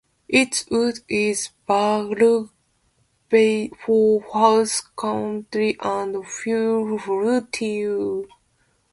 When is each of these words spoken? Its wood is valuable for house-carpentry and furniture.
Its 0.29 0.67
wood 0.71 1.01
is 1.07 1.49
valuable 1.67 2.49
for 3.85 4.21
house-carpentry 4.33 5.77
and 5.79 6.25
furniture. 6.27 8.23